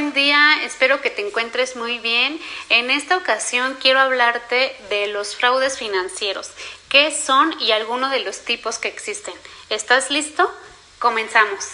[0.00, 2.40] buen día, espero que te encuentres muy bien.
[2.68, 6.52] En esta ocasión quiero hablarte de los fraudes financieros,
[6.88, 9.34] qué son y algunos de los tipos que existen.
[9.70, 10.48] ¿Estás listo?
[11.00, 11.64] Comenzamos.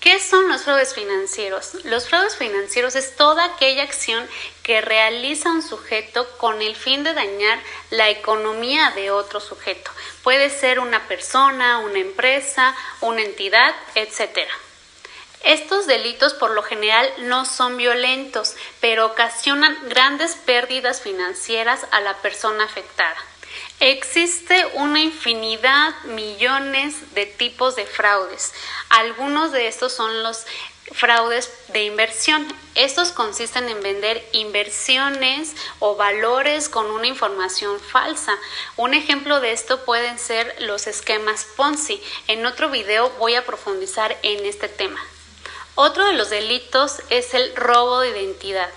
[0.00, 1.84] ¿Qué son los fraudes financieros?
[1.84, 4.26] Los fraudes financieros es toda aquella acción
[4.62, 9.90] que realiza un sujeto con el fin de dañar la economía de otro sujeto.
[10.22, 14.50] Puede ser una persona, una empresa, una entidad, etcétera.
[15.44, 22.14] Estos delitos por lo general no son violentos, pero ocasionan grandes pérdidas financieras a la
[22.18, 23.16] persona afectada.
[23.80, 28.52] Existe una infinidad, millones de tipos de fraudes.
[28.90, 30.44] Algunos de estos son los
[30.92, 32.46] fraudes de inversión.
[32.74, 38.36] Estos consisten en vender inversiones o valores con una información falsa.
[38.76, 42.02] Un ejemplo de esto pueden ser los esquemas Ponzi.
[42.28, 45.00] En otro video voy a profundizar en este tema.
[45.82, 48.68] Otro de los delitos es el robo de identidad.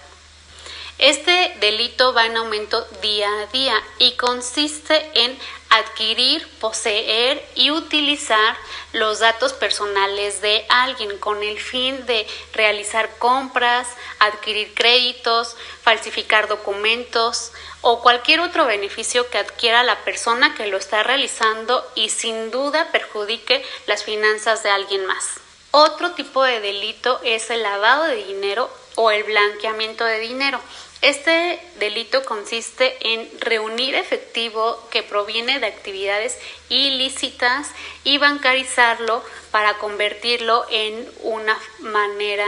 [1.00, 5.38] Este delito va en aumento día a día y consiste en
[5.70, 8.56] adquirir, poseer y utilizar
[8.94, 13.90] los datos personales de alguien con el fin de realizar compras,
[14.20, 21.04] adquirir créditos, falsificar documentos o cualquier otro beneficio que adquiera la persona que lo está
[21.04, 25.42] realizando y sin duda perjudique las finanzas de alguien más.
[25.76, 30.60] Otro tipo de delito es el lavado de dinero o el blanqueamiento de dinero.
[31.02, 36.38] Este delito consiste en reunir efectivo que proviene de actividades
[36.70, 37.72] ilícitas
[38.04, 42.46] y bancarizarlo para convertirlo en una manera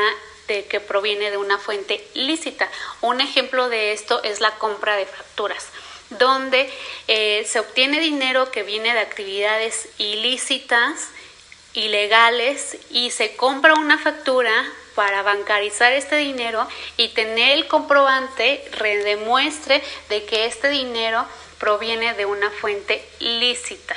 [0.48, 2.70] de que proviene de una fuente lícita.
[3.02, 5.66] Un ejemplo de esto es la compra de facturas
[6.12, 6.72] donde
[7.08, 11.10] eh, se obtiene dinero que viene de actividades ilícitas
[11.76, 14.52] ilegales y se compra una factura
[14.96, 16.68] para bancarizar este dinero
[16.98, 21.26] y tener el comprobante redemuestre de que este dinero
[21.60, 23.96] proviene de una fuente lícita.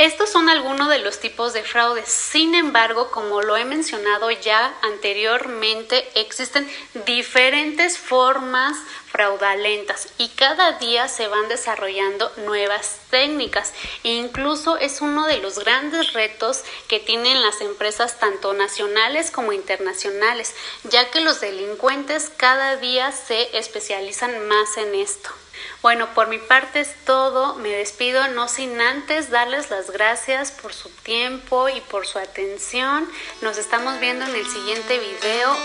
[0.00, 2.08] Estos son algunos de los tipos de fraudes.
[2.08, 6.66] Sin embargo, como lo he mencionado ya anteriormente, existen
[7.04, 8.78] diferentes formas
[9.12, 13.74] fraudulentas y cada día se van desarrollando nuevas técnicas.
[14.02, 19.52] E incluso es uno de los grandes retos que tienen las empresas tanto nacionales como
[19.52, 25.39] internacionales, ya que los delincuentes cada día se especializan más en esto.
[25.82, 27.54] Bueno, por mi parte es todo.
[27.56, 33.08] Me despido no sin antes darles las gracias por su tiempo y por su atención.
[33.40, 35.56] Nos estamos viendo en el siguiente video.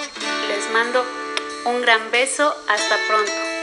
[0.48, 1.06] Les mando
[1.66, 2.56] un gran beso.
[2.68, 3.55] Hasta pronto.